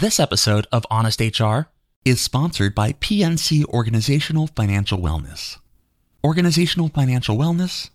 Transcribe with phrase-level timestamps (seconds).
[0.00, 1.68] This episode of Honest HR
[2.06, 5.58] is sponsored by PNC Organizational Financial Wellness.
[6.24, 7.90] Organizational Financial Wellness,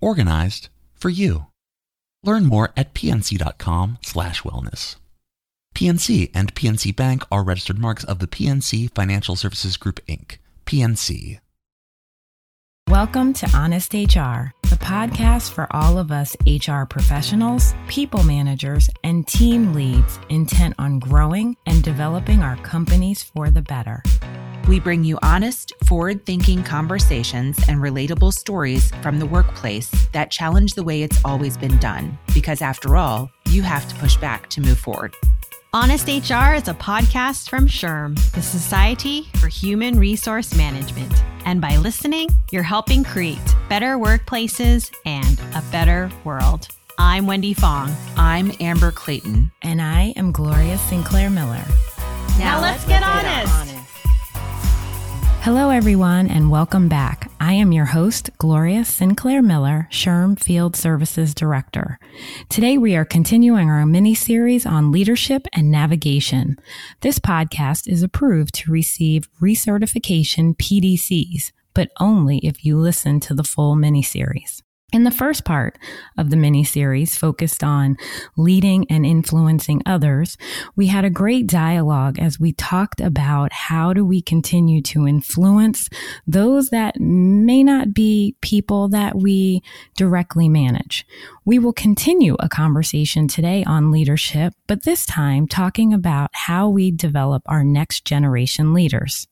[0.00, 1.48] organized for you.
[2.22, 4.96] Learn more at pnc.com/wellness.
[5.74, 10.38] PNC and PNC Bank are registered marks of the PNC Financial Services Group Inc.
[10.64, 11.40] PNC.
[12.90, 19.24] Welcome to Honest HR, the podcast for all of us HR professionals, people managers, and
[19.28, 24.02] team leads intent on growing and developing our companies for the better.
[24.66, 30.74] We bring you honest, forward thinking conversations and relatable stories from the workplace that challenge
[30.74, 32.18] the way it's always been done.
[32.34, 35.14] Because after all, you have to push back to move forward.
[35.72, 41.12] Honest HR is a podcast from SHRM, the Society for Human Resource Management.
[41.44, 43.38] And by listening, you're helping create
[43.68, 46.66] better workplaces and a better world.
[46.98, 47.94] I'm Wendy Fong.
[48.16, 49.52] I'm Amber Clayton.
[49.62, 51.64] And I am Gloria Sinclair Miller.
[52.36, 53.54] Now, now let's, let's, get, get honest.
[53.54, 53.84] honest.
[55.42, 57.29] Hello, everyone, and welcome back.
[57.42, 61.98] I am your host, Gloria Sinclair Miller, SHRM Field Services Director.
[62.50, 66.58] Today, we are continuing our mini series on leadership and navigation.
[67.00, 73.42] This podcast is approved to receive recertification PDCs, but only if you listen to the
[73.42, 74.62] full mini series.
[74.92, 75.78] In the first part
[76.18, 77.96] of the mini series focused on
[78.36, 80.36] leading and influencing others,
[80.74, 85.88] we had a great dialogue as we talked about how do we continue to influence
[86.26, 89.62] those that may not be people that we
[89.96, 91.06] directly manage.
[91.44, 96.90] We will continue a conversation today on leadership, but this time talking about how we
[96.90, 99.28] develop our next generation leaders.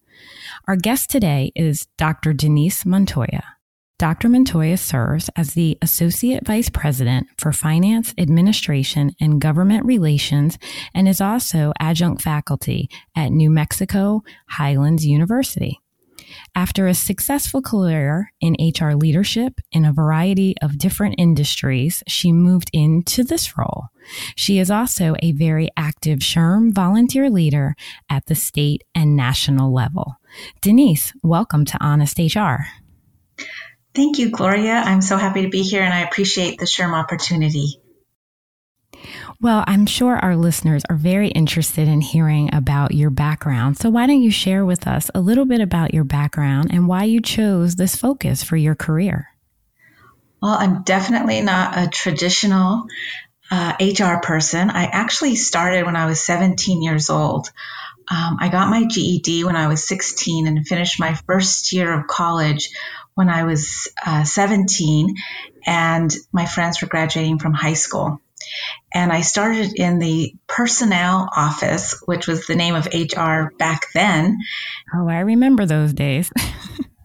[0.68, 2.32] Our guest today is Dr.
[2.32, 3.57] Denise Montoya.
[3.98, 4.28] Dr.
[4.28, 10.56] Montoya serves as the Associate Vice President for Finance, Administration, and Government Relations
[10.94, 15.80] and is also adjunct faculty at New Mexico Highlands University.
[16.54, 22.70] After a successful career in HR leadership in a variety of different industries, she moved
[22.72, 23.86] into this role.
[24.36, 27.74] She is also a very active SHRM volunteer leader
[28.08, 30.14] at the state and national level.
[30.60, 32.66] Denise, welcome to Honest HR.
[33.98, 34.74] Thank you, Gloria.
[34.74, 37.80] I'm so happy to be here and I appreciate the SHRM opportunity.
[39.40, 43.76] Well, I'm sure our listeners are very interested in hearing about your background.
[43.76, 47.04] So, why don't you share with us a little bit about your background and why
[47.04, 49.30] you chose this focus for your career?
[50.40, 52.86] Well, I'm definitely not a traditional
[53.50, 54.70] uh, HR person.
[54.70, 57.50] I actually started when I was 17 years old.
[58.08, 62.06] Um, I got my GED when I was 16 and finished my first year of
[62.06, 62.70] college
[63.18, 65.16] when I was uh, 17,
[65.66, 68.20] and my friends were graduating from high school.
[68.94, 74.38] And I started in the personnel office, which was the name of HR back then.
[74.94, 76.30] Oh, I remember those days.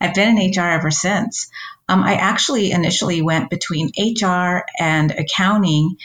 [0.00, 1.48] I've been in HR ever since.
[1.88, 5.96] Um, I actually initially went between HR and accounting,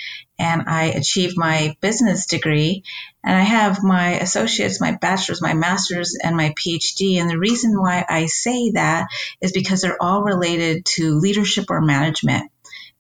[0.42, 2.84] and I achieved my business degree.
[3.24, 7.22] And I have my associates, my bachelor's, my master's, and my PhD.
[7.22, 9.06] And the reason why I say that
[9.40, 12.52] is because they're all related to leadership or management.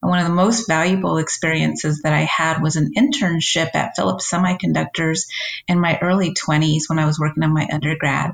[0.03, 4.31] And one of the most valuable experiences that I had was an internship at Philips
[4.31, 5.25] Semiconductors
[5.67, 8.33] in my early 20s when I was working on my undergrad.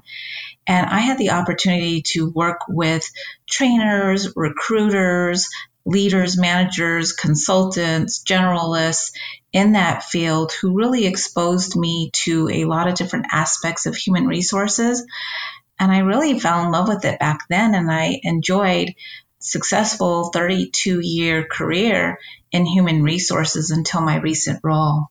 [0.68, 3.10] And I had the opportunity to work with
[3.50, 5.48] trainers, recruiters,
[5.88, 9.12] leaders, managers, consultants, generalists
[9.54, 14.28] in that field who really exposed me to a lot of different aspects of human
[14.28, 15.06] resources.
[15.80, 18.94] And I really fell in love with it back then and I enjoyed
[19.40, 22.20] successful 32 year career
[22.52, 25.08] in human resources until my recent role.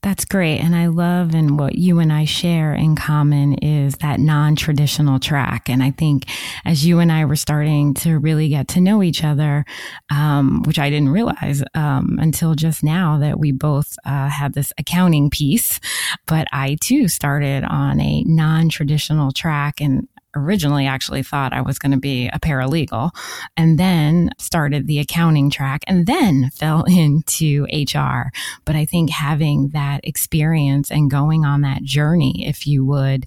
[0.00, 0.60] That's great.
[0.60, 5.18] And I love and what you and I share in common is that non traditional
[5.18, 5.68] track.
[5.68, 6.26] And I think
[6.64, 9.64] as you and I were starting to really get to know each other,
[10.10, 14.72] um, which I didn't realize um, until just now that we both uh, had this
[14.78, 15.80] accounting piece,
[16.26, 19.80] but I too started on a non traditional track.
[19.80, 20.06] And
[20.38, 23.10] originally actually thought I was going to be a paralegal
[23.56, 28.30] and then started the accounting track and then fell into HR.
[28.64, 33.26] But I think having that experience and going on that journey, if you would,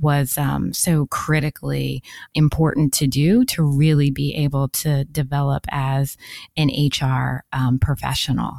[0.00, 2.02] was um, so critically
[2.34, 6.16] important to do to really be able to develop as
[6.56, 8.54] an HR um, professional.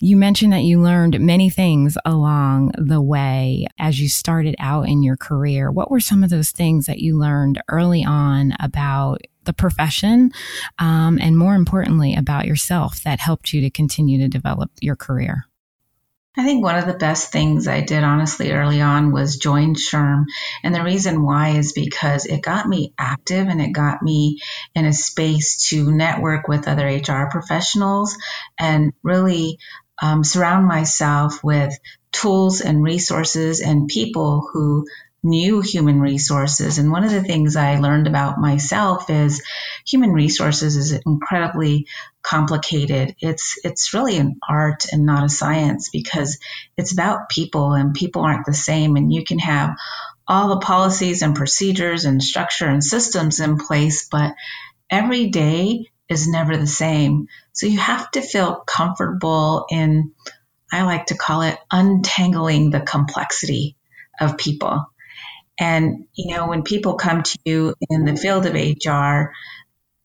[0.00, 5.02] You mentioned that you learned many things along the way as you started out in
[5.02, 5.72] your career.
[5.72, 10.30] What were some of those things that you learned early on about the profession
[10.78, 15.46] um, and more importantly about yourself that helped you to continue to develop your career?
[16.36, 20.26] I think one of the best things I did honestly early on was join SHRM.
[20.62, 24.38] And the reason why is because it got me active and it got me
[24.72, 28.16] in a space to network with other HR professionals
[28.56, 29.58] and really
[30.02, 31.72] um, surround myself with
[32.12, 34.86] tools and resources and people who
[35.22, 36.78] knew human resources.
[36.78, 39.42] And one of the things I learned about myself is
[39.86, 41.86] human resources is incredibly
[42.22, 43.16] complicated.
[43.20, 46.38] It's it's really an art and not a science because
[46.76, 49.76] it's about people and people aren't the same and you can have
[50.26, 54.34] all the policies and procedures and structure and systems in place, but
[54.90, 57.28] every day is never the same.
[57.58, 60.12] So you have to feel comfortable in
[60.70, 63.74] I like to call it untangling the complexity
[64.20, 64.84] of people.
[65.58, 69.32] And, you know, when people come to you in the field of HR,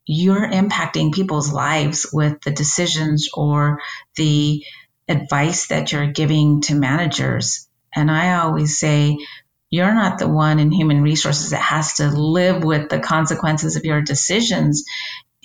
[0.08, 3.82] you're impacting people's lives with the decisions or
[4.16, 4.66] the
[5.08, 7.70] advice that you're giving to managers.
[7.94, 9.20] And I always say,
[9.70, 13.86] you're not the one in human resources that has to live with the consequences of
[13.86, 14.86] your decisions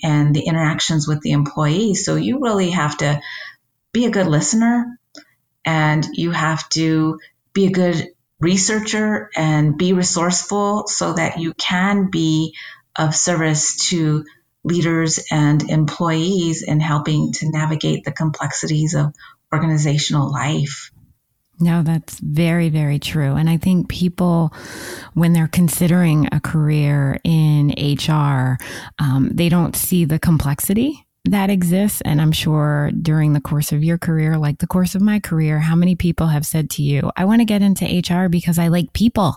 [0.03, 2.05] and the interactions with the employees.
[2.05, 3.21] So you really have to
[3.91, 4.99] be a good listener
[5.65, 7.19] and you have to
[7.53, 8.09] be a good
[8.39, 12.55] researcher and be resourceful so that you can be
[12.97, 14.25] of service to
[14.63, 19.13] leaders and employees in helping to navigate the complexities of
[19.53, 20.91] organizational life.
[21.61, 23.35] No, that's very, very true.
[23.35, 24.53] And I think people,
[25.13, 28.57] when they're considering a career in HR,
[28.99, 32.01] um, they don't see the complexity that exists.
[32.05, 35.59] And I'm sure during the course of your career, like the course of my career,
[35.59, 38.69] how many people have said to you, I want to get into HR because I
[38.69, 39.35] like people.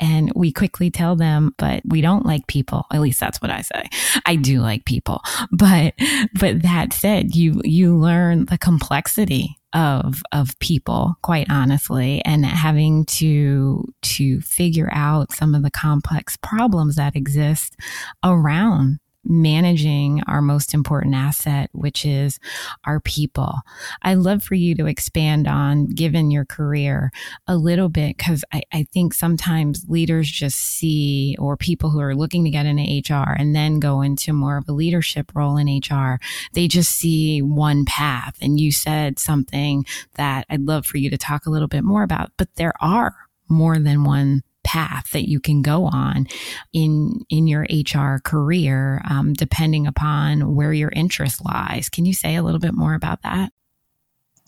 [0.00, 2.86] And we quickly tell them, but we don't like people.
[2.92, 3.84] At least that's what I say.
[4.26, 5.22] I do like people.
[5.50, 5.94] But,
[6.38, 13.04] but that said, you, you learn the complexity of of people quite honestly and having
[13.04, 17.76] to to figure out some of the complex problems that exist
[18.24, 22.40] around managing our most important asset, which is
[22.84, 23.60] our people.
[24.02, 27.12] I'd love for you to expand on, given your career,
[27.46, 32.14] a little bit, because I, I, think sometimes leaders just see, or people who are
[32.14, 32.82] looking to get into
[33.12, 36.18] HR and then go into more of a leadership role in HR,
[36.54, 38.38] they just see one path.
[38.40, 39.84] And you said something
[40.14, 43.14] that I'd love for you to talk a little bit more about, but there are
[43.48, 46.26] more than one path that you can go on
[46.74, 51.88] in in your HR career, um, depending upon where your interest lies.
[51.88, 53.50] Can you say a little bit more about that?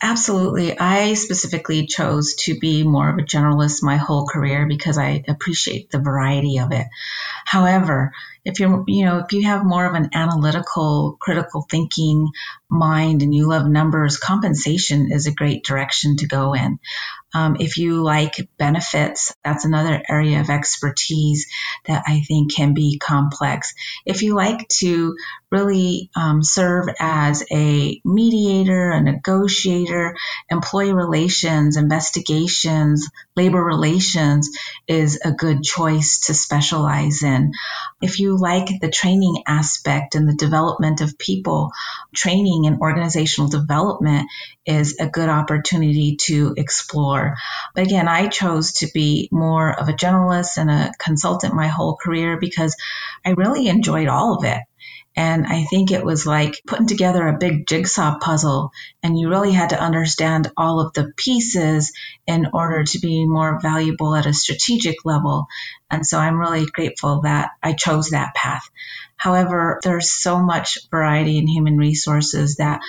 [0.02, 0.78] Absolutely.
[0.78, 5.90] I specifically chose to be more of a generalist my whole career because I appreciate
[5.90, 6.86] the variety of it.
[7.44, 8.12] However,
[8.44, 12.28] if you're, you know, if you have more of an analytical, critical thinking
[12.70, 16.78] mind and you love numbers, compensation is a great direction to go in.
[17.32, 21.46] Um, if you like benefits, that's another area of expertise
[21.86, 23.72] that I think can be complex.
[24.04, 25.16] If you like to
[25.50, 30.16] really um, serve as a mediator, a negotiator,
[30.48, 34.48] employee relations, investigations, labor relations
[34.86, 37.52] is a good choice to specialize in.
[38.00, 41.70] If you like the training aspect and the development of people,
[42.14, 44.28] training and organizational development
[44.66, 47.36] is a good opportunity to explore.
[47.74, 51.96] But again, I chose to be more of a generalist and a consultant my whole
[51.96, 52.76] career because
[53.24, 54.58] I really enjoyed all of it.
[55.16, 58.70] And I think it was like putting together a big jigsaw puzzle,
[59.02, 61.92] and you really had to understand all of the pieces
[62.28, 65.46] in order to be more valuable at a strategic level.
[65.90, 68.62] And so I'm really grateful that I chose that path.
[69.20, 72.80] However, there's so much variety in human resources that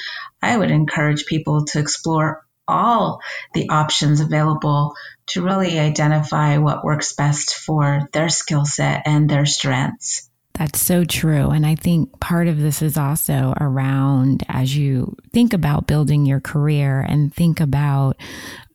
[0.42, 3.20] I would encourage people to explore all
[3.54, 4.94] the options available
[5.28, 10.31] to really identify what works best for their skill set and their strengths.
[10.54, 11.50] That's so true.
[11.50, 16.42] And I think part of this is also around as you think about building your
[16.42, 18.18] career and think about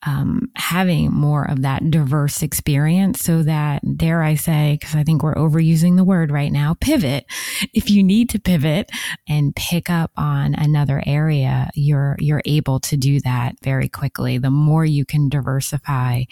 [0.04, 5.22] um, having more of that diverse experience so that, dare I say, because I think
[5.22, 7.26] we're overusing the word right now, pivot.
[7.74, 8.90] If you need to pivot
[9.28, 14.38] and pick up on another area, you're, you're able to do that very quickly.
[14.38, 16.24] The more you can diversify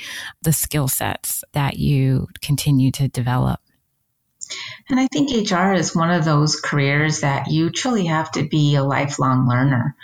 [0.43, 3.61] the skill sets that you continue to develop.
[4.89, 8.75] And I think HR is one of those careers that you truly have to be
[8.75, 9.97] a lifelong learner.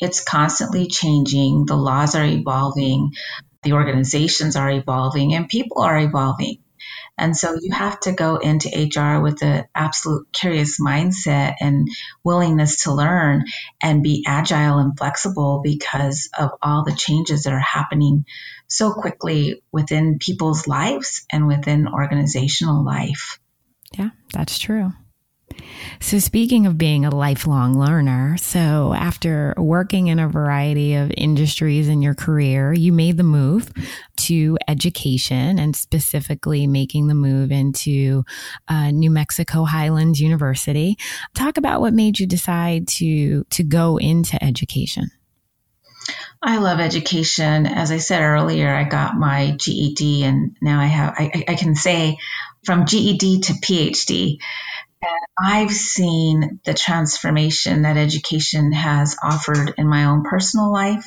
[0.00, 3.12] It's constantly changing, the laws are evolving,
[3.62, 6.58] the organizations are evolving, and people are evolving.
[7.18, 11.88] And so you have to go into HR with an absolute curious mindset and
[12.24, 13.44] willingness to learn
[13.82, 18.24] and be agile and flexible because of all the changes that are happening
[18.66, 23.38] so quickly within people's lives and within organizational life.
[23.98, 24.92] Yeah, that's true.
[26.00, 31.88] So, speaking of being a lifelong learner, so after working in a variety of industries
[31.88, 33.70] in your career, you made the move
[34.18, 38.24] to education and specifically making the move into
[38.68, 40.96] uh, New Mexico Highlands University.
[41.34, 45.10] Talk about what made you decide to to go into education.
[46.42, 47.66] I love education.
[47.66, 51.76] As I said earlier, I got my GED and now I have, I, I can
[51.76, 52.18] say
[52.64, 54.38] from GED to PhD.
[55.02, 61.04] And I've seen the transformation that education has offered in my own personal life.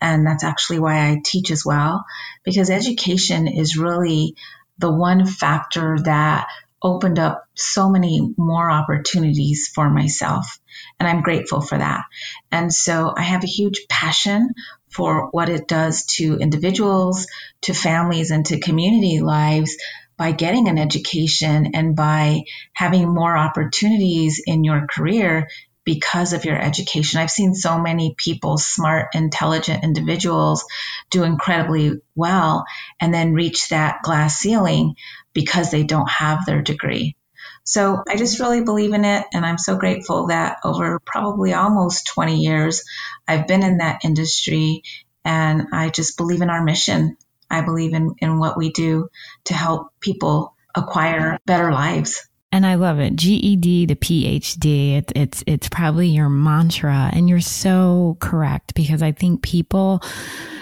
[0.00, 2.04] And that's actually why I teach as well,
[2.44, 4.36] because education is really
[4.78, 6.48] the one factor that
[6.82, 10.60] opened up so many more opportunities for myself.
[11.00, 12.04] And I'm grateful for that.
[12.52, 14.50] And so I have a huge passion
[14.90, 17.26] for what it does to individuals,
[17.62, 19.76] to families, and to community lives
[20.16, 22.42] by getting an education and by
[22.72, 25.48] having more opportunities in your career
[25.84, 27.20] because of your education.
[27.20, 30.64] I've seen so many people, smart, intelligent individuals,
[31.10, 32.64] do incredibly well
[33.00, 34.96] and then reach that glass ceiling
[35.32, 37.16] because they don't have their degree.
[37.62, 39.26] So I just really believe in it.
[39.32, 42.82] And I'm so grateful that over probably almost 20 years,
[43.26, 44.82] I've been in that industry
[45.24, 47.16] and I just believe in our mission
[47.50, 49.08] I believe in, in what we do
[49.44, 52.28] to help people acquire better lives.
[52.52, 53.16] And I love it.
[53.16, 54.96] GED to PhD.
[54.96, 57.10] It's, it's, it's probably your mantra.
[57.12, 60.00] And you're so correct because I think people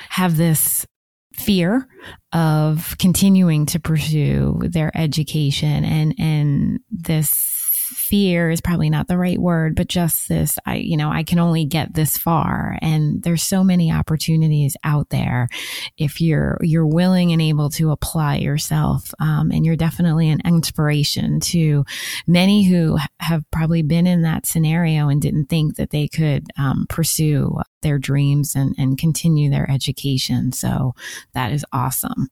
[0.08, 0.86] have this
[1.34, 1.86] fear
[2.32, 7.53] of continuing to pursue their education and, and this
[7.94, 11.38] fear is probably not the right word, but just this, I, you know, I can
[11.38, 12.78] only get this far.
[12.82, 15.48] And there's so many opportunities out there
[15.96, 19.12] if you're, you're willing and able to apply yourself.
[19.20, 21.84] Um, and you're definitely an inspiration to
[22.26, 26.86] many who have probably been in that scenario and didn't think that they could um,
[26.88, 30.52] pursue their dreams and, and continue their education.
[30.52, 30.94] So
[31.34, 32.28] that is awesome.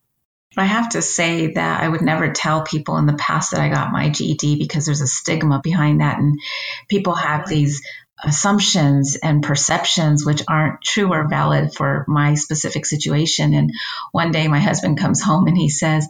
[0.56, 3.68] I have to say that I would never tell people in the past that I
[3.68, 6.18] got my GED because there's a stigma behind that.
[6.18, 6.40] And
[6.88, 7.82] people have these
[8.24, 13.52] assumptions and perceptions which aren't true or valid for my specific situation.
[13.54, 13.72] And
[14.12, 16.06] one day my husband comes home and he says,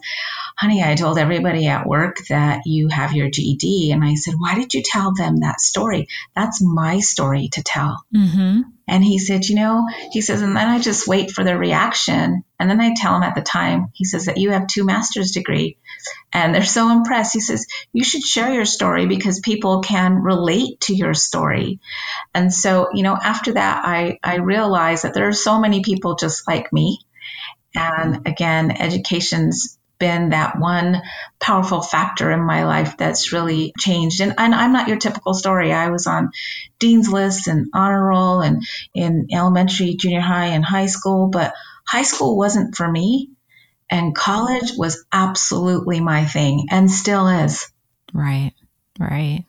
[0.55, 3.91] honey, I told everybody at work that you have your GED.
[3.91, 6.07] And I said, why did you tell them that story?
[6.35, 8.03] That's my story to tell.
[8.15, 8.61] Mm-hmm.
[8.87, 12.43] And he said, you know, he says, and then I just wait for their reaction.
[12.59, 15.31] And then I tell him at the time, he says that you have two master's
[15.31, 15.77] degree
[16.33, 17.33] and they're so impressed.
[17.33, 21.79] He says, you should share your story because people can relate to your story.
[22.33, 26.15] And so, you know, after that, I, I realized that there are so many people
[26.15, 26.99] just like me.
[27.75, 31.01] And again, education's been that one
[31.39, 34.19] powerful factor in my life that's really changed.
[34.19, 35.71] And, and I'm not your typical story.
[35.71, 36.31] I was on
[36.77, 41.53] dean's lists and honor roll and in elementary, junior high, and high school, but
[41.85, 43.29] high school wasn't for me.
[43.89, 47.71] And college was absolutely my thing and still is.
[48.13, 48.51] Right.
[48.99, 49.45] Right.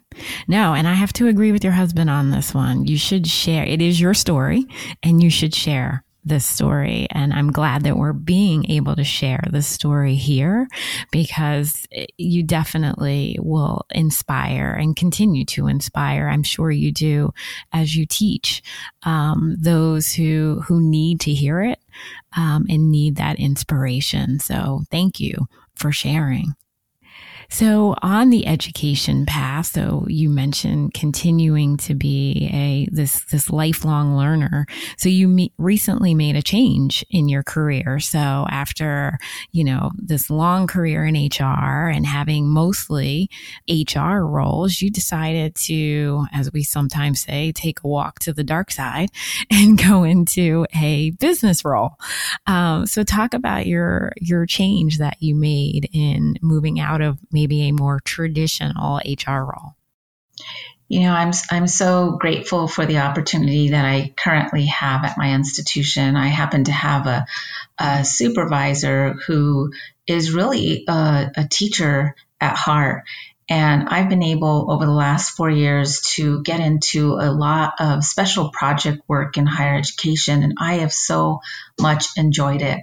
[0.46, 2.86] No, and I have to agree with your husband on this one.
[2.86, 3.64] You should share.
[3.64, 4.66] It is your story
[5.02, 7.06] and you should share this story.
[7.10, 10.66] And I'm glad that we're being able to share this story here
[11.10, 16.28] because you definitely will inspire and continue to inspire.
[16.28, 17.32] I'm sure you do
[17.72, 18.62] as you teach
[19.02, 21.80] um, those who who need to hear it
[22.36, 24.38] um, and need that inspiration.
[24.38, 26.54] So thank you for sharing.
[27.50, 34.16] So on the education path, so you mentioned continuing to be a this this lifelong
[34.16, 34.66] learner.
[34.96, 38.00] So you me- recently made a change in your career.
[38.00, 39.18] So after
[39.52, 43.30] you know this long career in HR and having mostly
[43.68, 48.70] HR roles, you decided to, as we sometimes say, take a walk to the dark
[48.70, 49.10] side
[49.50, 51.96] and go into a business role.
[52.46, 57.68] Um, so talk about your your change that you made in moving out of maybe
[57.68, 59.76] a more traditional HR role?
[60.88, 65.34] You know, I'm I'm so grateful for the opportunity that I currently have at my
[65.34, 66.14] institution.
[66.16, 67.26] I happen to have a,
[67.78, 69.72] a supervisor who
[70.06, 73.04] is really a, a teacher at heart,
[73.48, 78.02] And I've been able over the last four years to get into a lot of
[78.02, 81.40] special project work in higher education, and I have so
[81.78, 82.80] much enjoyed it.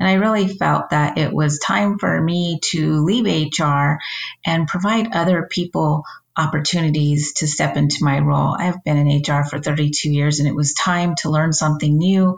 [0.00, 3.98] And I really felt that it was time for me to leave HR
[4.44, 6.04] and provide other people
[6.36, 8.54] opportunities to step into my role.
[8.58, 12.36] I've been in HR for 32 years and it was time to learn something new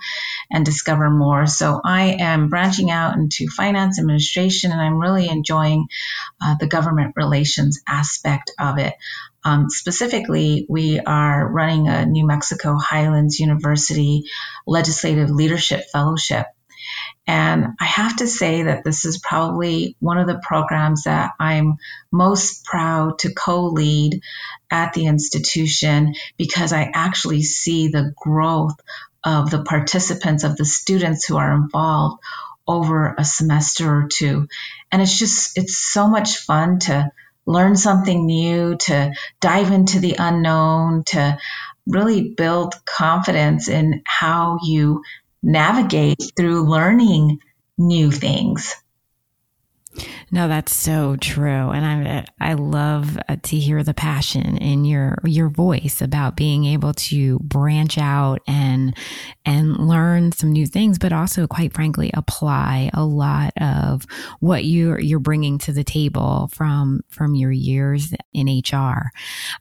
[0.50, 1.46] and discover more.
[1.46, 5.86] So I am branching out into finance administration and I'm really enjoying
[6.40, 8.94] uh, the government relations aspect of it.
[9.44, 14.24] Um, specifically, we are running a New Mexico Highlands University
[14.66, 16.46] Legislative Leadership Fellowship.
[17.26, 21.76] And I have to say that this is probably one of the programs that I'm
[22.10, 24.22] most proud to co lead
[24.70, 28.74] at the institution because I actually see the growth
[29.24, 32.20] of the participants, of the students who are involved
[32.66, 34.48] over a semester or two.
[34.90, 37.12] And it's just, it's so much fun to
[37.46, 41.38] learn something new, to dive into the unknown, to
[41.86, 45.02] really build confidence in how you
[45.42, 47.38] navigate through learning
[47.78, 48.74] new things.
[50.30, 55.18] No, that's so true, and I I love uh, to hear the passion in your
[55.24, 58.96] your voice about being able to branch out and
[59.44, 64.06] and learn some new things, but also, quite frankly, apply a lot of
[64.40, 69.10] what you're you're bringing to the table from from your years in HR.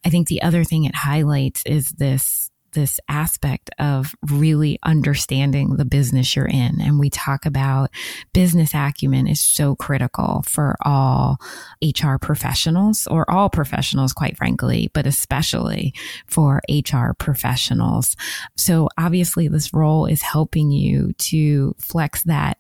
[0.06, 5.86] I think the other thing it highlights is this this aspect of really understanding the
[5.86, 6.80] business you're in.
[6.82, 7.90] And we talk about
[8.34, 11.38] business acumen is so critical for all
[11.84, 15.94] HR professionals or all professionals, quite frankly, but especially
[16.28, 18.16] for HR professionals.
[18.56, 22.58] So obviously this role is helping you to flex that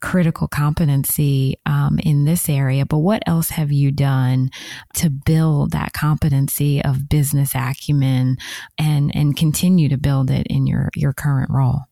[0.00, 2.84] critical competency um, in this area.
[2.84, 4.50] But what else have you done
[4.94, 8.36] to build that competency of business acumen
[8.78, 11.82] and, and continue continue to build it in your, your current role?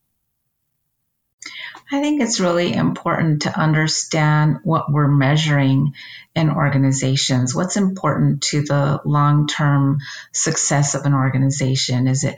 [1.93, 5.93] I think it's really important to understand what we're measuring
[6.35, 7.55] in organizations.
[7.55, 9.99] What's important to the long term
[10.33, 12.09] success of an organization?
[12.09, 12.37] Is it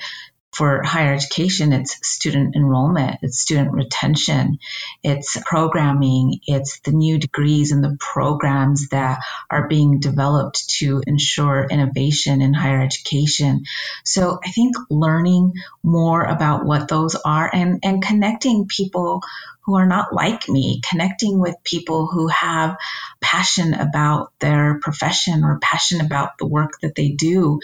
[0.54, 4.58] for higher education, it's student enrollment, it's student retention,
[5.02, 9.18] it's programming, it's the new degrees and the programs that
[9.50, 13.64] are being developed to ensure innovation in higher education.
[14.05, 19.22] So I think learning more about what those are and, and connecting people
[19.64, 22.77] who are not like me, connecting with people who have
[23.20, 27.61] passion about their profession or passion about the work that they do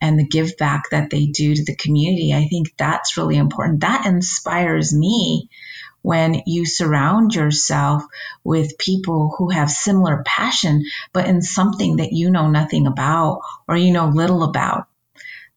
[0.00, 2.32] and the give back that they do to the community.
[2.32, 3.80] I think that's really important.
[3.80, 5.48] That inspires me
[6.02, 8.02] when you surround yourself
[8.44, 13.76] with people who have similar passion, but in something that you know nothing about or
[13.76, 14.86] you know little about.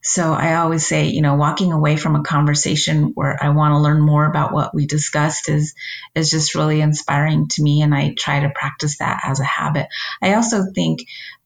[0.03, 3.79] So I always say, you know, walking away from a conversation where I want to
[3.79, 5.73] learn more about what we discussed is
[6.13, 9.87] is just really inspiring to me and I try to practice that as a habit.
[10.21, 10.99] I also think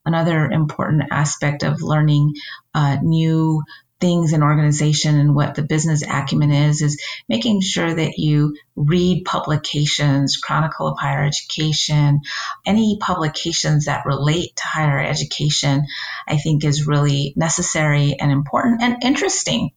[0.05, 2.33] another important aspect of learning
[2.73, 3.63] uh, new
[3.99, 9.25] things in organization and what the business acumen is is making sure that you read
[9.25, 12.21] publications chronicle of higher education
[12.65, 15.85] any publications that relate to higher education
[16.27, 19.71] i think is really necessary and important and interesting.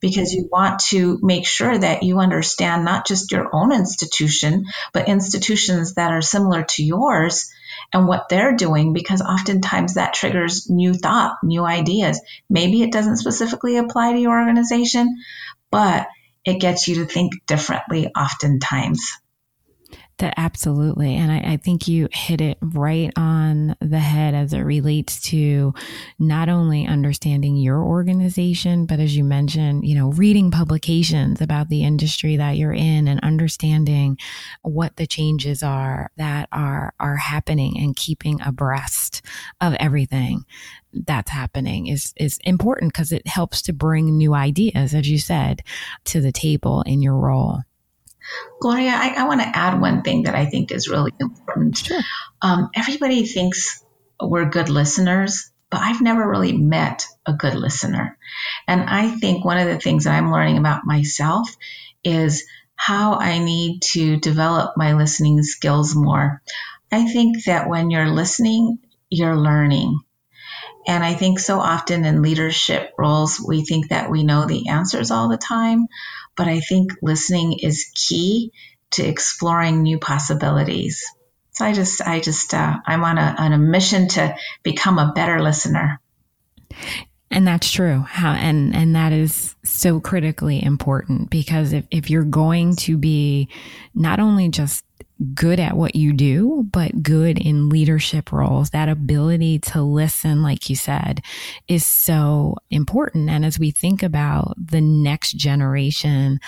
[0.00, 5.08] Because you want to make sure that you understand not just your own institution but
[5.08, 7.50] institutions that are similar to yours
[7.92, 12.20] and what they're doing because oftentimes that triggers new thought, new ideas.
[12.48, 15.16] Maybe it doesn't specifically apply to your organization,
[15.70, 16.06] but
[16.44, 19.12] it gets you to think differently oftentimes.
[20.18, 21.16] That absolutely.
[21.16, 25.74] And I, I, think you hit it right on the head as it relates to
[26.20, 31.82] not only understanding your organization, but as you mentioned, you know, reading publications about the
[31.82, 34.16] industry that you're in and understanding
[34.62, 39.20] what the changes are that are, are happening and keeping abreast
[39.60, 40.44] of everything
[40.92, 45.62] that's happening is, is important because it helps to bring new ideas, as you said,
[46.04, 47.62] to the table in your role.
[48.60, 51.78] Gloria, I, I want to add one thing that I think is really important.
[51.78, 52.00] Sure.
[52.42, 53.84] Um, everybody thinks
[54.20, 58.16] we're good listeners, but I've never really met a good listener.
[58.66, 61.48] And I think one of the things that I'm learning about myself
[62.02, 62.44] is
[62.76, 66.42] how I need to develop my listening skills more.
[66.90, 68.78] I think that when you're listening,
[69.10, 69.98] you're learning.
[70.86, 75.10] And I think so often in leadership roles, we think that we know the answers
[75.10, 75.86] all the time.
[76.36, 78.52] But I think listening is key
[78.92, 81.04] to exploring new possibilities.
[81.52, 85.12] So I just, I just, uh, I'm on a, on a mission to become a
[85.14, 86.00] better listener.
[87.30, 88.00] And that's true.
[88.00, 93.48] How, and, and that is so critically important because if, if you're going to be
[93.94, 94.84] not only just
[95.32, 98.70] good at what you do, but good in leadership roles.
[98.70, 101.22] That ability to listen, like you said,
[101.68, 103.30] is so important.
[103.30, 106.40] And as we think about the next generation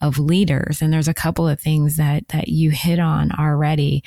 [0.00, 4.02] of leaders, and there's a couple of things that, that you hit on already,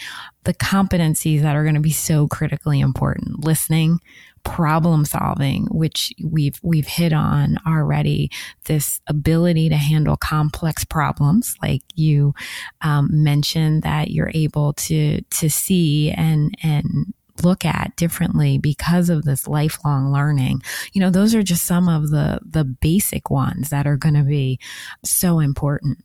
[0.45, 3.99] the competencies that are going to be so critically important, listening,
[4.47, 8.31] problem solving, which we've we've hit on already.
[8.65, 12.33] This ability to handle complex problems, like you
[12.81, 19.23] um, mentioned, that you're able to to see and and look at differently because of
[19.23, 20.61] this lifelong learning.
[20.93, 24.23] You know, those are just some of the the basic ones that are going to
[24.23, 24.59] be
[25.03, 26.03] so important.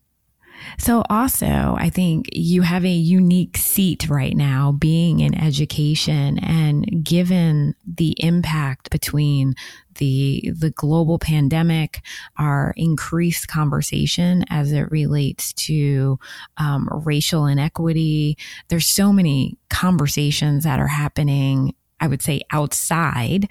[0.79, 7.05] So also, I think you have a unique seat right now being in education and
[7.05, 9.55] given the impact between
[9.97, 12.01] the the global pandemic,
[12.37, 16.19] our increased conversation as it relates to
[16.57, 18.39] um, racial inequity.
[18.69, 23.49] There's so many conversations that are happening I would say outside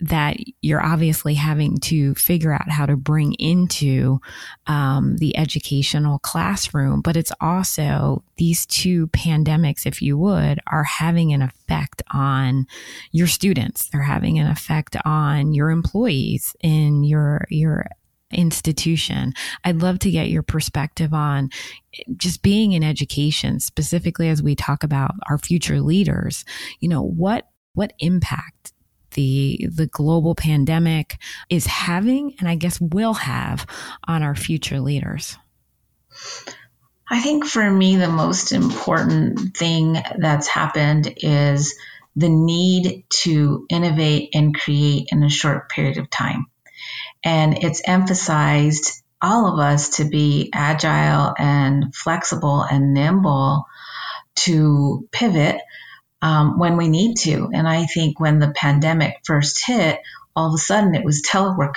[0.00, 4.20] that you're obviously having to figure out how to bring into
[4.66, 7.00] um, the educational classroom.
[7.00, 12.66] But it's also these two pandemics, if you would, are having an effect on
[13.12, 13.88] your students.
[13.88, 17.86] They're having an effect on your employees in your your
[18.32, 19.34] institution.
[19.64, 21.50] I'd love to get your perspective on
[22.16, 26.44] just being in education, specifically as we talk about our future leaders.
[26.80, 28.72] You know, what what impact
[29.14, 31.18] the the global pandemic
[31.50, 33.66] is having and I guess will have
[34.06, 35.36] on our future leaders?
[37.10, 41.74] I think for me the most important thing that's happened is
[42.16, 46.46] the need to innovate and create in a short period of time.
[47.24, 53.66] And it's emphasized all of us to be agile and flexible and nimble
[54.34, 55.60] to pivot
[56.22, 57.50] um, when we need to.
[57.52, 59.98] And I think when the pandemic first hit,
[60.34, 61.74] all of a sudden it was telework.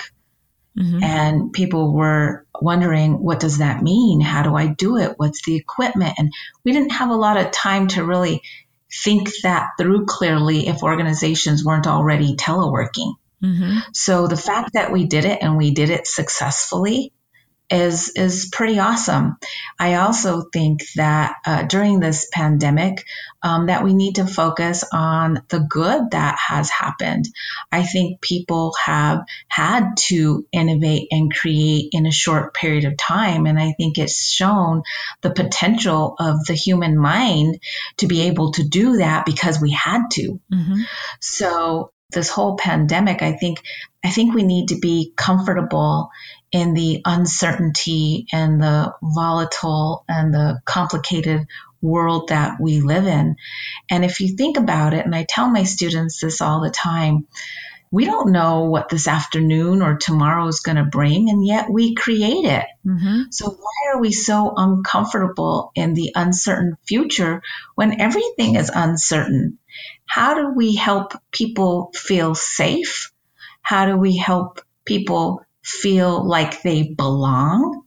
[0.78, 1.02] Mm-hmm.
[1.02, 4.20] And people were wondering, what does that mean?
[4.20, 5.14] How do I do it?
[5.16, 6.14] What's the equipment?
[6.18, 6.32] And
[6.64, 8.42] we didn't have a lot of time to really
[9.04, 13.14] think that through clearly if organizations weren't already teleworking.
[13.42, 13.78] Mm-hmm.
[13.92, 17.12] So the fact that we did it and we did it successfully
[17.68, 19.36] is is pretty awesome.
[19.78, 23.04] I also think that uh, during this pandemic,
[23.42, 27.26] um, that we need to focus on the good that has happened.
[27.72, 33.46] I think people have had to innovate and create in a short period of time,
[33.46, 34.82] and I think it's shown
[35.22, 37.58] the potential of the human mind
[37.98, 40.40] to be able to do that because we had to.
[40.52, 40.82] Mm-hmm.
[41.20, 43.62] So this whole pandemic, I think
[44.04, 46.10] I think we need to be comfortable
[46.52, 51.46] in the uncertainty and the volatile and the complicated
[51.82, 53.36] world that we live in.
[53.90, 57.26] And if you think about it, and I tell my students this all the time,
[57.90, 61.94] we don't know what this afternoon or tomorrow is going to bring, and yet we
[61.94, 62.66] create it.
[62.84, 63.22] Mm-hmm.
[63.30, 67.42] So, why are we so uncomfortable in the uncertain future
[67.74, 69.58] when everything is uncertain?
[70.04, 73.12] How do we help people feel safe?
[73.62, 77.82] How do we help people feel like they belong?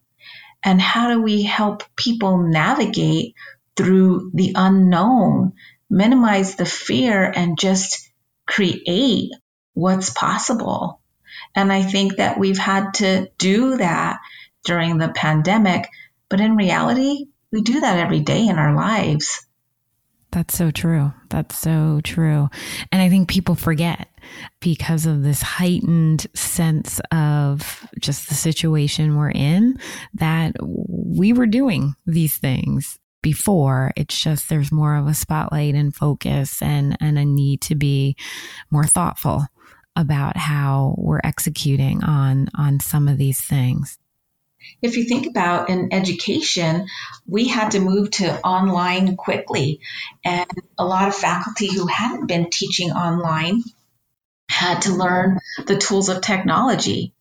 [0.63, 3.35] And how do we help people navigate
[3.77, 5.53] through the unknown,
[5.89, 8.11] minimize the fear, and just
[8.45, 9.31] create
[9.73, 11.01] what's possible?
[11.55, 14.19] And I think that we've had to do that
[14.65, 15.87] during the pandemic,
[16.27, 19.47] but in reality, we do that every day in our lives.
[20.31, 21.11] That's so true.
[21.29, 22.49] That's so true.
[22.91, 24.07] And I think people forget
[24.59, 29.79] because of this heightened sense of just the situation we're in
[30.13, 33.91] that we were doing these things before.
[33.97, 38.15] It's just there's more of a spotlight and focus and, and a need to be
[38.69, 39.45] more thoughtful
[39.95, 43.97] about how we're executing on on some of these things
[44.81, 46.87] if you think about in education,
[47.27, 49.81] we had to move to online quickly.
[50.23, 53.63] And a lot of faculty who hadn't been teaching online
[54.49, 57.13] had to learn the tools of technology.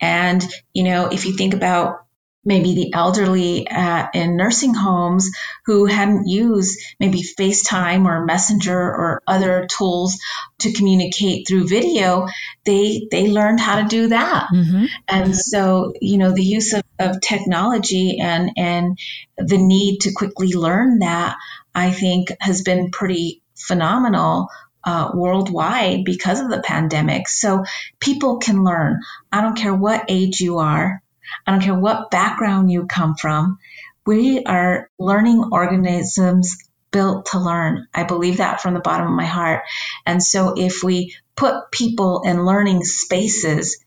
[0.00, 2.04] And, you know, if you think about
[2.44, 5.30] maybe the elderly uh, in nursing homes
[5.66, 10.18] who hadn't used maybe FaceTime or Messenger or other tools
[10.60, 12.26] to communicate through video,
[12.64, 14.48] they they learned how to do that.
[14.54, 14.84] Mm-hmm.
[15.08, 18.98] And so, you know, the use of, of technology and and
[19.36, 21.36] the need to quickly learn that,
[21.74, 24.48] I think, has been pretty phenomenal
[24.84, 27.28] uh, worldwide because of the pandemic.
[27.28, 27.64] So
[28.00, 29.00] people can learn.
[29.30, 31.02] I don't care what age you are.
[31.46, 33.58] I don't care what background you come from.
[34.06, 36.56] We are learning organisms
[36.90, 37.86] built to learn.
[37.94, 39.62] I believe that from the bottom of my heart.
[40.06, 43.84] And so if we put people in learning spaces,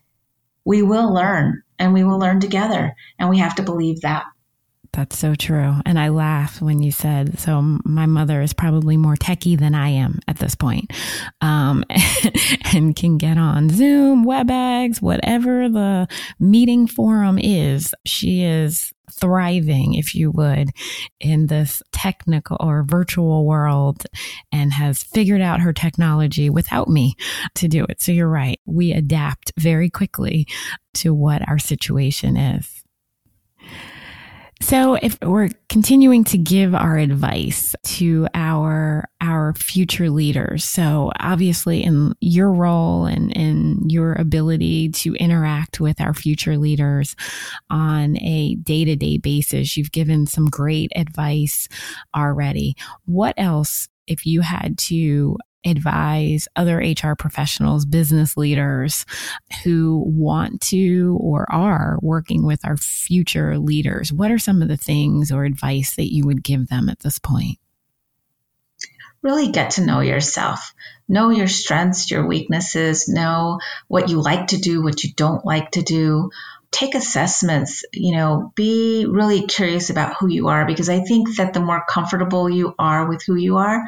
[0.64, 2.94] we will learn and we will learn together.
[3.18, 4.24] And we have to believe that.
[4.94, 5.74] That's so true.
[5.84, 9.88] And I laugh when you said, so my mother is probably more techie than I
[9.88, 10.92] am at this point,
[11.40, 11.84] um,
[12.72, 16.06] and can get on Zoom, WebEx, whatever the
[16.38, 17.92] meeting forum is.
[18.06, 20.70] She is thriving, if you would,
[21.18, 24.06] in this technical or virtual world
[24.52, 27.16] and has figured out her technology without me
[27.56, 28.00] to do it.
[28.00, 28.60] So you're right.
[28.64, 30.46] We adapt very quickly
[30.94, 32.83] to what our situation is.
[34.64, 41.82] So if we're continuing to give our advice to our our future leaders, so obviously
[41.82, 47.14] in your role and in your ability to interact with our future leaders
[47.68, 51.68] on a day-to-day basis, you've given some great advice
[52.16, 52.74] already.
[53.04, 59.06] What else if you had to advise other HR professionals, business leaders
[59.62, 64.12] who want to or are working with our future leaders?
[64.12, 67.18] What are some of the things or advice that you would give them at this
[67.18, 67.58] point?
[69.22, 70.74] Really get to know yourself.
[71.08, 75.72] Know your strengths, your weaknesses, know what you like to do, what you don't like
[75.72, 76.30] to do
[76.74, 81.54] take assessments, you know, be really curious about who you are because I think that
[81.54, 83.84] the more comfortable you are with who you are,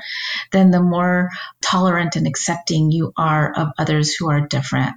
[0.53, 4.95] then the more tolerant and accepting you are of others who are different.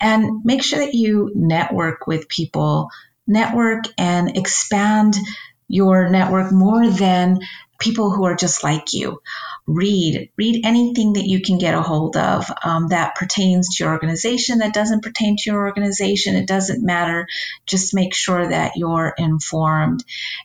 [0.00, 2.90] And make sure that you network with people,
[3.26, 5.16] network and expand
[5.68, 7.40] your network more than
[7.78, 9.20] people who are just like you.
[9.66, 13.92] Read read anything that you can get a hold of um, that pertains to your
[13.92, 16.34] organization that doesn't pertain to your organization.
[16.34, 17.28] It doesn't matter.
[17.66, 20.02] Just make sure that you're informed.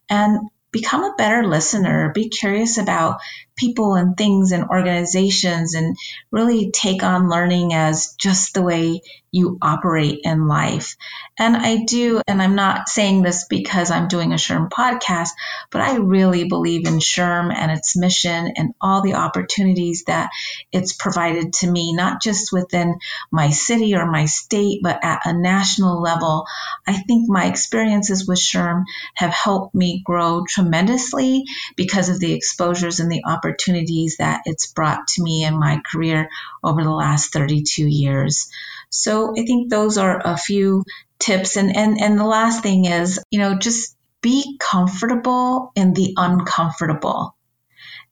[0.10, 2.12] And become a better listener.
[2.14, 3.22] Be curious about
[3.56, 5.96] people and things and organizations and
[6.32, 9.02] really take on learning as just the way
[9.34, 10.96] you operate in life.
[11.40, 15.30] And I do, and I'm not saying this because I'm doing a SHRM podcast,
[15.72, 20.30] but I really believe in SHRM and its mission and all the opportunities that
[20.72, 23.00] it's provided to me, not just within
[23.32, 26.46] my city or my state, but at a national level.
[26.86, 28.84] I think my experiences with SHRM
[29.16, 35.08] have helped me grow tremendously because of the exposures and the opportunities that it's brought
[35.08, 36.30] to me in my career
[36.64, 38.50] over the last 32 years.
[38.90, 40.84] So I think those are a few
[41.20, 41.58] tips.
[41.58, 47.36] And, and, and the last thing is, you know, just be comfortable in the uncomfortable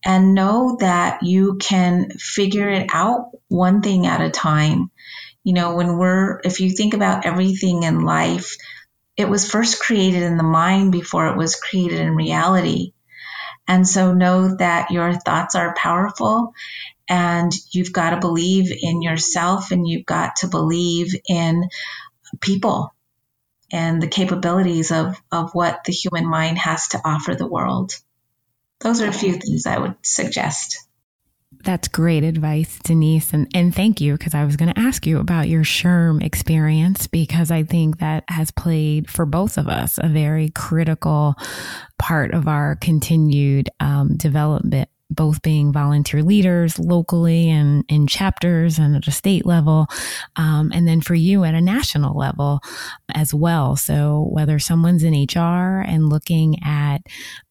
[0.04, 4.89] and know that you can figure it out one thing at a time.
[5.44, 8.58] You know, when we're, if you think about everything in life,
[9.17, 12.94] it was first created in the mind before it was created in reality.
[13.72, 16.54] And so know that your thoughts are powerful
[17.08, 21.70] and you've got to believe in yourself and you've got to believe in
[22.42, 22.94] people
[23.72, 27.94] and the capabilities of, of what the human mind has to offer the world.
[28.82, 30.86] Those are a few things I would suggest.
[31.64, 33.34] That's great advice, Denise.
[33.34, 37.08] And, and thank you, because I was going to ask you about your SHRM experience,
[37.08, 41.36] because I think that has played for both of us a very critical
[42.00, 48.95] part of our continued um, development both being volunteer leaders locally and in chapters and
[48.95, 49.88] at a state level,
[50.36, 52.60] um, and then for you at a national level
[53.13, 53.76] as well.
[53.76, 57.00] So whether someone's in HR and looking at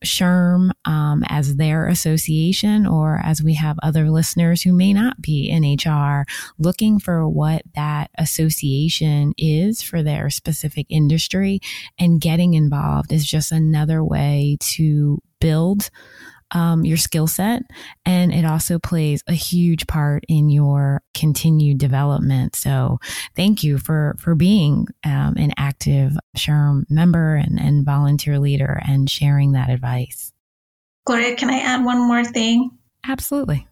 [0.04, 5.48] SHRM um, as their association, or as we have other listeners who may not be
[5.50, 6.24] in HR,
[6.58, 11.60] looking for what that association is for their specific industry
[11.98, 15.90] and getting involved is just another way to build
[16.52, 17.62] um, your skill set,
[18.04, 22.56] and it also plays a huge part in your continued development.
[22.56, 22.98] So,
[23.36, 29.08] thank you for for being um, an active SHRM member and, and volunteer leader and
[29.08, 30.32] sharing that advice.
[31.04, 32.70] Gloria, can I add one more thing?
[33.06, 33.66] Absolutely.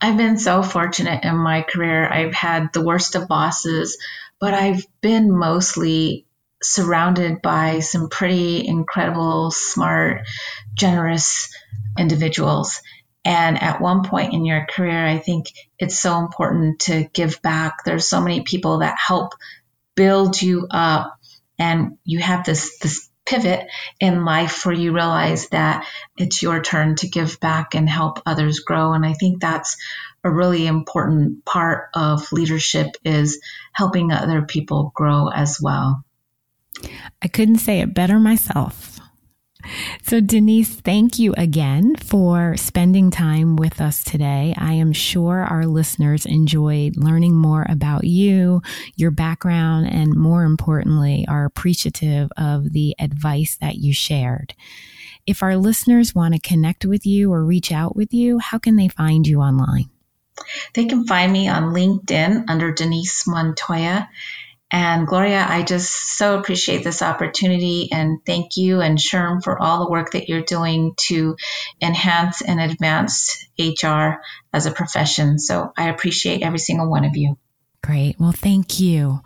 [0.00, 2.08] I've been so fortunate in my career.
[2.08, 3.98] I've had the worst of bosses,
[4.40, 6.26] but I've been mostly
[6.62, 10.26] surrounded by some pretty incredible, smart,
[10.74, 11.52] generous
[11.98, 12.80] individuals.
[13.24, 15.46] And at one point in your career, I think
[15.78, 17.84] it's so important to give back.
[17.84, 19.34] There's so many people that help
[19.94, 21.18] build you up
[21.58, 23.66] and you have this, this pivot
[24.00, 28.60] in life where you realize that it's your turn to give back and help others
[28.60, 28.92] grow.
[28.92, 29.76] And I think that's
[30.24, 33.40] a really important part of leadership is
[33.72, 36.04] helping other people grow as well.
[37.20, 38.97] I couldn't say it better myself.
[40.02, 44.54] So, Denise, thank you again for spending time with us today.
[44.56, 48.62] I am sure our listeners enjoyed learning more about you,
[48.96, 54.54] your background, and more importantly, are appreciative of the advice that you shared.
[55.26, 58.76] If our listeners want to connect with you or reach out with you, how can
[58.76, 59.90] they find you online?
[60.74, 64.08] They can find me on LinkedIn under Denise Montoya
[64.70, 69.84] and Gloria, I just so appreciate this opportunity and thank you and SHRM for all
[69.84, 71.36] the work that you're doing to
[71.80, 74.20] enhance and advance HR
[74.52, 75.38] as a profession.
[75.38, 77.38] So I appreciate every single one of you.
[77.84, 78.16] Great.
[78.18, 79.20] Well, thank you.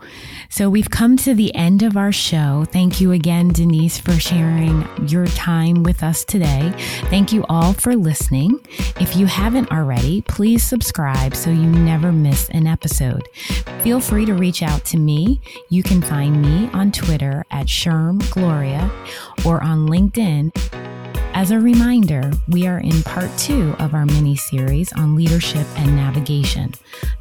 [0.51, 2.67] So we've come to the end of our show.
[2.71, 6.73] Thank you again, Denise, for sharing your time with us today.
[7.07, 8.61] Thank you all for listening.
[9.01, 13.27] If you haven't already, please subscribe so you never miss an episode.
[13.81, 15.41] Feel free to reach out to me.
[15.71, 18.93] You can find me on Twitter at SHRM Gloria
[19.45, 20.92] or on LinkedIn
[21.35, 25.97] as a reminder, we are in part two of our mini series on leadership and
[25.97, 26.73] navigation.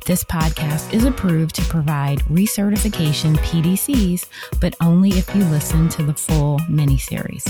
[0.06, 4.26] This podcast is approved to provide recertification PDCs,
[4.60, 7.46] but only if you listen to the full mini series.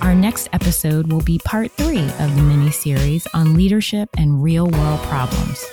[0.00, 4.66] Our next episode will be part three of the mini series on leadership and real
[4.66, 5.64] world problems.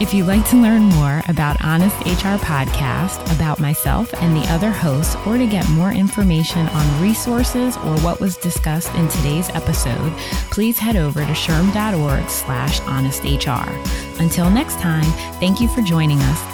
[0.00, 4.70] If you'd like to learn more about Honest HR Podcast, about myself and the other
[4.70, 10.12] hosts, or to get more information on resources or what was discussed in today's episode,
[10.50, 14.20] please head over to shrm.org slash honesthr.
[14.20, 15.04] Until next time,
[15.40, 16.52] thank you for joining us.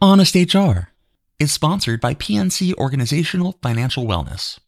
[0.00, 0.88] Honest HR
[1.38, 4.58] is sponsored by PNC Organizational Financial Wellness,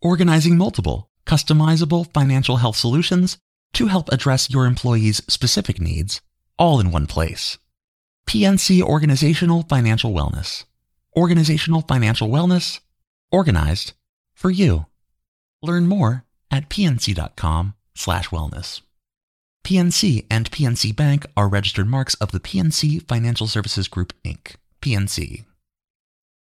[0.00, 3.38] organizing multiple, customizable financial health solutions
[3.74, 6.20] to help address your employees' specific needs
[6.58, 7.58] all in one place.
[8.26, 10.64] PNC Organizational Financial Wellness.
[11.16, 12.80] Organizational Financial Wellness,
[13.32, 13.94] organized
[14.34, 14.86] for you.
[15.62, 18.82] Learn more at pnc.com slash wellness.
[19.64, 25.44] PNC and PNC Bank are registered marks of the PNC Financial Services Group, Inc., PNC.